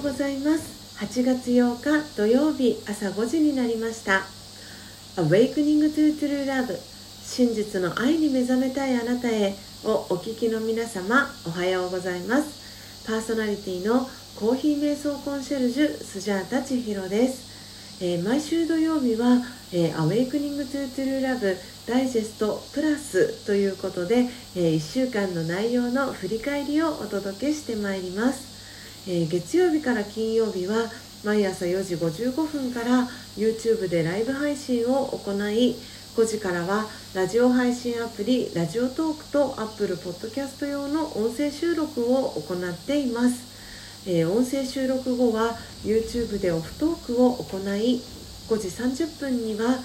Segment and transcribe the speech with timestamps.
[0.00, 1.04] うございます。
[1.04, 4.22] 8月8日土曜日朝5時になりました。
[5.16, 6.74] Awakening to True Love
[7.22, 9.54] 真実の愛に目覚めたいあなたへ
[9.84, 13.06] をお聞きの皆様おはようございます。
[13.06, 19.42] パーソナリティのコーヒー瞑想コンシェルジュスジャータ千尋です、えー、毎週土曜日は、
[19.72, 21.56] えー、Awakening to True Love
[21.86, 28.49] ダイジェストプラスということで、えー、1週間の内容の振り返りをお届けしてまいります、
[29.08, 30.90] え月曜日から金曜日は
[31.24, 35.76] 毎朝4時55分から YouTube でライブ配信を行い
[36.16, 48.02] 5時からはラジオ配信アプリラジオトークと Apple Podcast 用の音声収録を行っています、えー、音声収録後は YouTube でオフトークを行い
[48.48, 49.78] 5時30分には、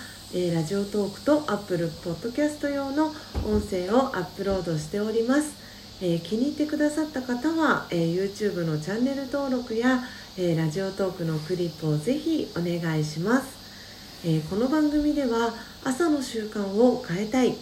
[0.56, 3.14] ラジオトークと Apple Podcast 用の
[3.46, 5.75] 音声をアップロードしております。
[6.02, 10.04] えー、気に入ってくださった方は、えー、YouTube のチャンネル登録や、
[10.38, 15.54] えー、ラジオトークのクリップをぜひお願いします、えこの番組では
[15.86, 17.56] 朝の習慣を変えたい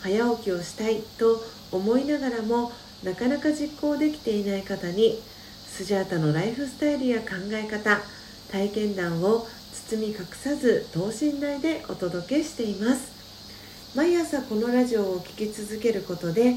[0.00, 2.72] 早起きをしたいと思いながらも
[3.04, 5.20] なかなか実行できていない方に
[5.66, 8.00] スジャータのライフスタイルや考え方
[8.50, 9.46] 体験談を
[9.90, 13.18] 包み隠さず等身大でお届けしています。
[13.94, 16.56] 毎朝このラジオを聴き続けることで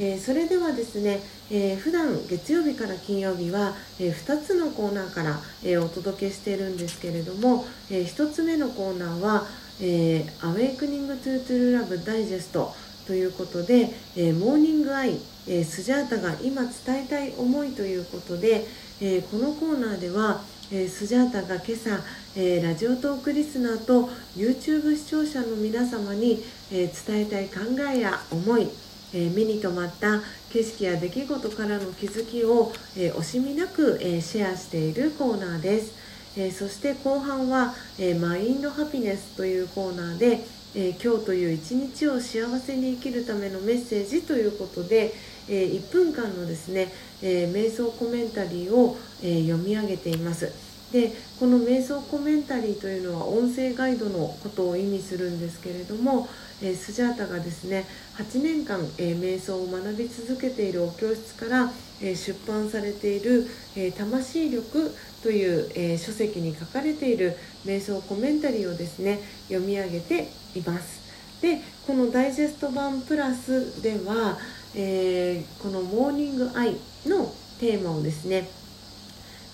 [0.00, 9.46] えー、それではですね、えー、普段月曜日から金曜日は、えー、2つのコーナーから、え、お届けしているんですけれども、え1つ目のコーナーは
[9.82, 12.68] 「えー、Awakening to True Love Digest」
[13.06, 18.66] ということで、えモーニングアイ、えスジャータが今伝えたい思いということで、
[19.00, 22.00] えこのコーナーでは、えスジャータが今朝、
[22.36, 27.60] えラジオトークリスナーと YouTube 視聴者の皆様に、え伝えたい考
[27.92, 28.68] えや思い
[29.12, 30.20] え目に留まった
[30.52, 35.92] 景色や出来事からの気づきを、え惜しみなく、えシェアしているコーナーです、
[36.36, 40.40] えそして後半は、えマインドハピネスというコーナーで、
[40.74, 45.14] え今日という一日を幸せに生きるためのメッセージということで、
[45.48, 46.92] え1分間のですね、
[47.22, 50.67] え瞑想コメンタリーを、え読み上げています。
[50.92, 56.26] でこの瞑想コメンタリーというのは音声ガイドのことを意味するんですけれども、
[56.62, 57.84] えー、スジャータがですね
[58.16, 69.18] 8年間、えー、瞑想を学び続けているお教室から、えー、出版されている「え魂力」という、え書籍に書かれている瞑想コメンタリーをですね
[69.48, 71.00] 読み上げています。
[71.42, 74.38] でこのダイジェスト版プラスでは、
[74.74, 76.76] えこの「モーニングアイ」
[77.06, 78.48] のテーマをですね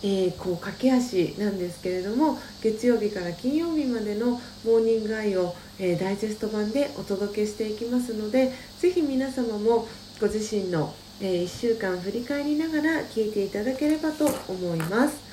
[0.06, 9.88] えー、こう駆け足なんですけれども月曜日から金曜日までのモーニングアイを、えー、ダイジェスト版でお届けしていきますので是非皆様も
[10.20, 15.24] ご自身の、えー、1週間振り返りながら聞いていただければと思います。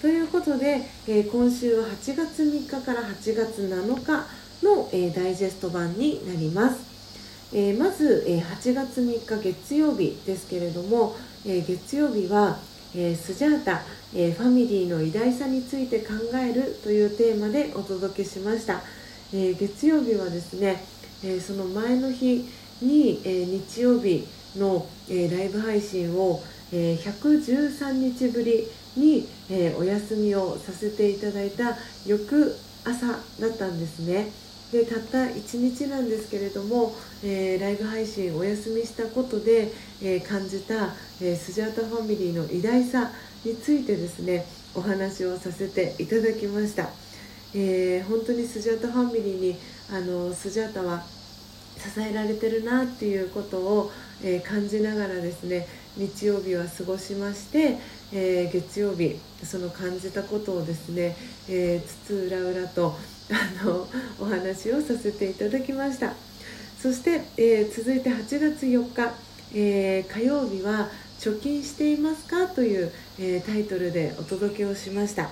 [0.00, 4.26] ということで、え今週は8月3日から8月7日
[4.62, 6.76] の、えダイジェスト版になります。
[7.54, 12.58] えまず、え8月3日月曜日ですけれども、え月曜日は
[12.96, 13.82] え、スジャータ、
[14.14, 18.82] え、ファミリーの偉大さについて考えるというテーマでお届けしました、
[19.32, 20.84] え、月曜日はですね、
[21.24, 22.48] えその前の日
[22.80, 26.40] に、え日曜日の、えライブ配信を、
[26.72, 31.76] え113日ぶりに、えお休みをさせていただいた
[32.06, 33.14] 翌朝だ
[33.48, 34.30] ったんですね。
[34.74, 36.92] でたった1日なんですけれども、
[37.22, 39.70] えー、ライブ配信お休みしたことで、
[40.02, 40.92] えー、感じた、
[41.22, 43.12] えー、スジャータファミリーの偉大さ
[43.44, 44.44] についてですね
[44.74, 46.88] お話をさせていただきました、
[47.54, 49.56] え本当にスジャータファミリーに
[49.92, 51.04] あのスジャータは
[51.78, 53.92] 支えられてるなっていうことを、
[54.24, 57.78] え感じながらですね日曜日は過ごしまして、
[58.12, 61.14] え月曜日その感じたことをですね、
[61.48, 62.96] え津々浦々と
[63.30, 63.86] あの
[64.20, 66.12] お話をさせていただきました
[66.80, 69.14] そして、えー、続いて8月4日、
[69.54, 75.30] えー、火曜日は「貯金していますか?」という、えー、タイトルでお届けをしました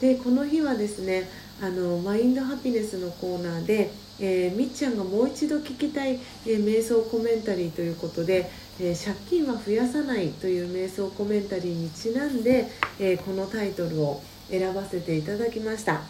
[0.00, 1.28] でこの日はですね
[1.60, 3.90] あのマインドハピネスのコーナーで、
[4.20, 12.68] え、みっちゃんがもう一度聞きたい、え、瞑想コメンタリーということで、え、借金は増やさないという瞑想コメンタリーにちなんで、
[13.00, 16.02] えこのタイトルを選ばせていただきました。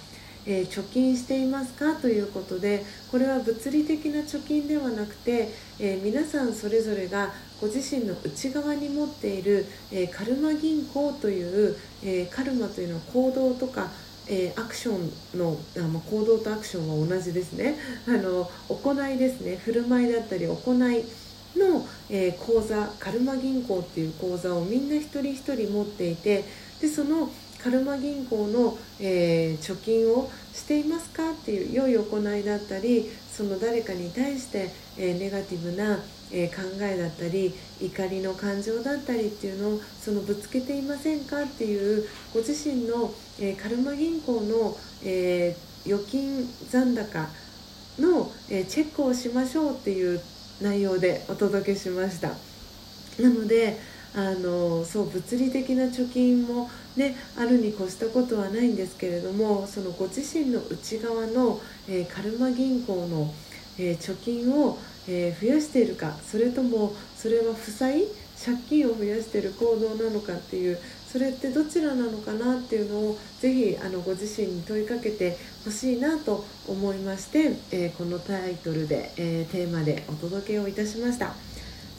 [0.46, 5.48] えー、貯金していますかということでこれは物理的な貯金ではなくて、
[5.78, 13.88] えー、皆さんそれぞれがご自身の内側に持っている、えー、カルマ銀行という、えカルマというのは行動とか
[14.28, 17.76] えー、アクションのあ、ま、行動とアクションは同じですね。
[18.08, 19.56] あの行いですね。
[19.56, 21.04] 振る舞いだったり行い
[21.56, 26.44] の、えー、口座カルマ銀行っていう口座をみんな一人一人持っていて
[26.80, 27.30] でその
[27.66, 35.98] カルマ銀行の、えー、貯金をしていますかっていう良い行いだったりその誰かに対して、えー、ネガティブな、
[36.30, 37.52] えー、考えだったり
[37.82, 47.26] 怒りの感情だったりっていうのをそのぶつけていませんかっていうご自身の、えカルマ銀行の、え預金残高
[47.98, 50.20] の、えチェックをしましょうっていう
[50.62, 52.28] 内容でお届けしました。
[53.20, 63.32] なのであのそう物理的な貯金も、ね、あるに越したことはないんですけれどもそのご自身の内側の、えー、カルマ銀行の、
[63.78, 68.04] えー、貯金を、えー、増やしているかそれともそれは負債
[68.42, 81.34] 借金を増やしている行動なのかっていうそれってどちらなのかなっていうのをぜひあのご自身に問いかけてほしいなと思いまして、え、このタイトルで、え、テーマでお届けをいたしました。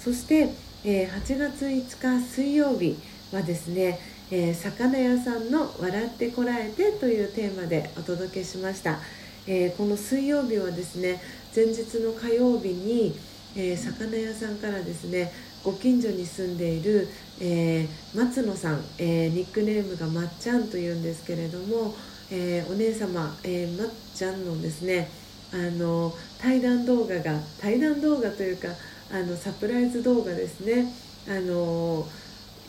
[0.04, 0.50] そして、
[0.90, 2.98] え、8月5日水曜日
[3.34, 4.00] はですね、
[4.32, 9.02] え魚屋さんの「笑ってこらえて」というテーマでお届けしました、
[9.48, 11.22] えこの水曜日はですね
[11.54, 13.14] 前日の火曜日に、
[13.58, 15.30] え魚屋さんからですね
[15.62, 17.10] ご近所に住んでいる、
[17.42, 17.86] え、
[18.16, 21.94] 松野さん、え、ニックネームがまっちゃんというんですけれども、
[22.32, 25.10] え、お姉様、えまっちゃんのですね
[25.52, 28.70] あの対談動画が対談動画というか
[29.12, 30.92] あのサプライズ動画ですね。
[31.28, 32.08] あの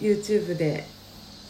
[0.01, 0.87] YouTube で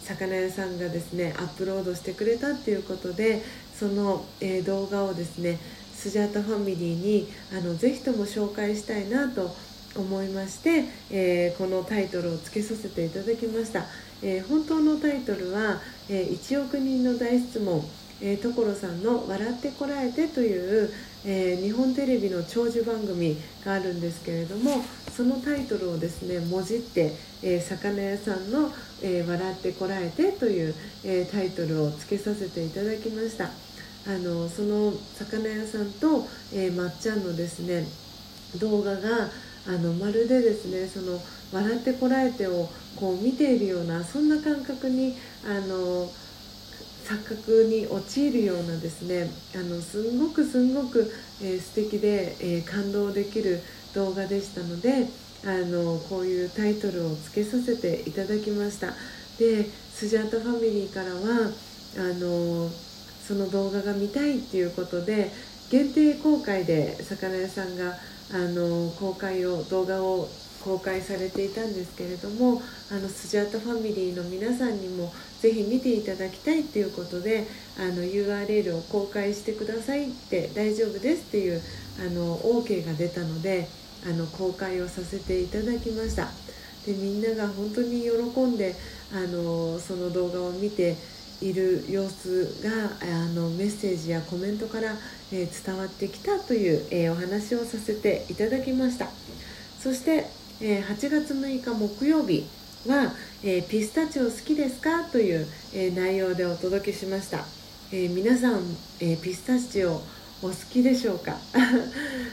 [0.03, 3.41] 魚屋さんがですねアップロードしてくれたっていうことで
[3.77, 5.57] その、え動画をですね
[5.95, 9.55] スジャータファミリーにあのぜひとも紹介したいなと
[9.95, 13.85] 思いまして、えー、このタイトルをつけさせていただきました、
[14.21, 17.83] えー、本当のタイトルは「えー、1億人の大質問」
[18.21, 20.91] えー、所さんの「笑ってこらえて」という、
[21.25, 27.13] えー、日本テレビの長寿番組があるんですけれどもそのタイトルをですねもじって、
[27.43, 28.71] えー、魚屋さんの、
[29.01, 30.73] え笑ってこらえて」という、
[31.03, 33.49] えタイトルをつけさせていただきました。
[34.07, 37.85] あのその魚屋さんと、えまっちゃんのですね
[38.57, 39.29] 動画が
[39.67, 41.21] あのまるでですねその
[41.51, 46.09] 「笑ってこらえて」をこう見ているようなそんな感覚にあの
[47.09, 51.11] 錯覚に陥るようなですねあのすんごくすんごく、
[51.41, 53.59] えー、素敵で、えー、感動できる
[53.95, 55.07] 動画でしたので
[55.43, 58.93] あのこういうタイトルをつけさせていただきました。
[59.39, 61.49] でスジャータファミリーからは
[61.97, 62.69] あの
[63.25, 65.31] その動画が見たいっていうことで
[65.71, 67.95] 限定公開で魚屋さんが
[68.31, 70.27] あの公開を動画を
[70.63, 72.61] 公開されていたんですけれども
[72.91, 75.11] あのスジャータファミリーの皆さんにも
[75.41, 77.47] ぜひ見ていただきたいっていうことで
[77.77, 81.61] あの URL を公開してくださいって大丈夫ですっていう
[81.99, 83.67] あの OK が出たので
[84.05, 86.29] あの公開をさせていただきました。
[86.85, 88.73] でみんなが本当に喜んで
[89.13, 90.95] あのその動画を見て
[91.41, 92.69] いる様子が
[93.01, 94.95] あのメッセージやコメントから、
[95.31, 99.07] えー、伝わってきたという、えー、お話をさせていただきました。
[99.81, 100.25] そして、
[100.61, 102.45] えー、8月6日木曜日
[102.87, 103.13] は、
[103.43, 105.03] えピスタチオ好きですか？
[105.05, 107.45] という、え内容でお届けしました、
[107.91, 108.61] え皆さん、
[108.99, 110.01] えピスタチオ
[110.41, 111.35] お好きでしょうか？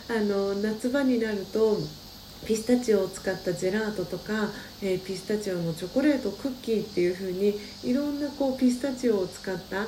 [0.08, 1.78] あの夏場になると
[2.44, 4.50] ピスタチオを使ったジェラートとか、
[4.82, 9.86] えー、ピスタチオのチョコレートクッキーっていう風にいろんなこうピスタチオを使った、あ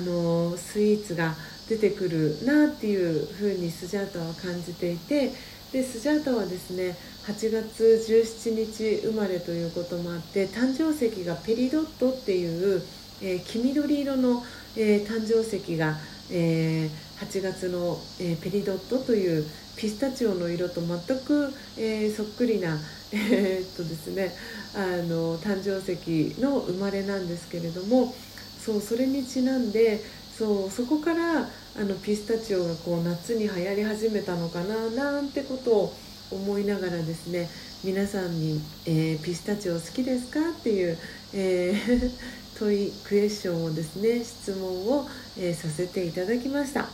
[0.00, 1.34] のー、スイーツが
[1.68, 5.32] 出てくるなっていう風にスジャータは感じていて
[5.72, 6.94] でスジャータはですね
[7.26, 12.82] 8月17日生まれということもあって誕生石がペリドットっていう、
[13.22, 14.42] えー、黄緑色の、
[14.76, 15.96] え誕生石が、
[16.30, 19.44] えー8月の、えペリドットという
[19.76, 22.76] ピスタチオの色と全く、え、そっくりな、
[23.12, 24.32] え、っとですね、
[24.74, 24.78] あ
[25.08, 28.12] の誕生石の生まれなんですけれども
[28.58, 30.00] そうそれにちなんで
[30.36, 31.44] そうそこからあ
[31.78, 35.94] のピスタチオがこう夏に流行り始めたのかななんてことを
[36.30, 37.48] 思いながらですね
[37.84, 40.98] 皆さんに、えー、ピスタチオ好きですか?」っていう、
[41.32, 42.10] えー、
[42.58, 46.88] 問いクエスチョンをですね質問を、えー、させていただきました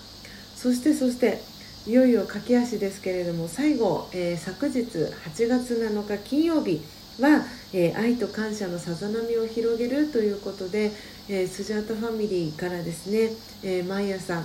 [0.56, 1.40] そしてそして
[1.86, 6.82] いよいよ駆け足ですけれども最後、え、昨日8月7日金曜日
[7.18, 10.92] は、え、愛と感謝のさざ波を広げるということで、
[11.28, 13.30] え、スジャータファミリーからですね、
[13.62, 14.42] え毎朝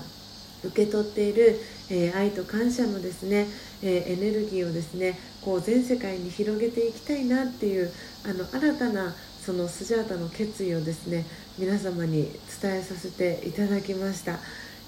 [0.68, 3.48] 受け取っている、え愛と感謝のですね、
[3.84, 7.92] えエネルギーをですねこう全世界に広げていきたいなっていう
[8.26, 9.14] あの新たな
[9.46, 11.24] そのスジャータの決意をですね
[11.60, 12.32] 皆様に
[12.62, 14.40] 伝えさせていただきました、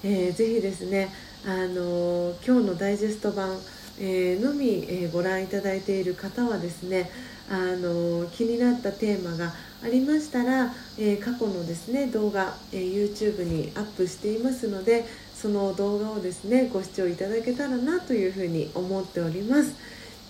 [0.02, 1.08] えー、ぜひですね
[1.46, 3.56] あの今日のダイジェスト版、
[4.00, 7.08] えー、のみ、えー、ご覧いただいている方はですね
[7.48, 15.06] あの気になったテーマがありましたら、え過去のですね動画、え YouTube にアップしていますので
[15.40, 19.72] その動画をですねご視聴いただけたらなというふうに思っております、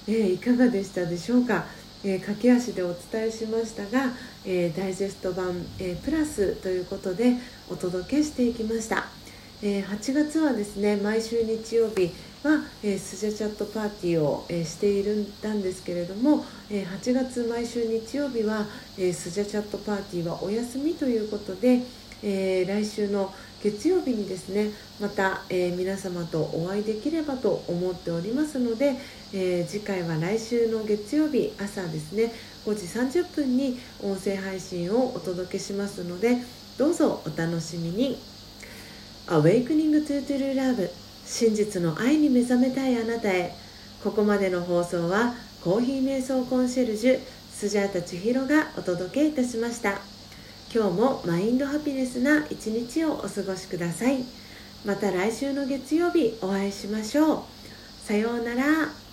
[0.06, 1.64] えいかがでしたでしょうか？
[2.04, 4.12] えー、駆け足でお伝えしましたが、
[4.44, 7.34] えー、ダイジェスト版、え、プラスということで
[7.68, 9.06] お届けしていきました、
[9.62, 12.12] え8月はですね毎週日曜日
[12.44, 21.80] は、えスジャチャットパーティーを、えしているんだんですけれども、え8月毎週日曜日は、えスジャチャットパーティーはお休みということで、
[22.22, 28.94] え来週の月曜日にですねまた、えー、皆様とお会いできればと思っておりますので、
[29.32, 32.32] えー、次回は来週の月曜日朝ですね
[32.66, 36.38] 5時30分に音声配信をお届けしますので
[36.78, 38.18] どうぞお楽しみに
[39.26, 40.90] Awakening to True Love
[41.24, 43.52] 真実の愛に目覚めたいあなたへ
[44.02, 50.17] ここまでの放送はコーヒー瞑想コンシェルジュスジャータ千尋がお届けいたしました。
[50.70, 54.22] 今日もマインドハピネスな一日をお過ごしください。
[54.84, 57.42] また来週の月曜日お会いしましょう。
[58.04, 59.07] さようなら。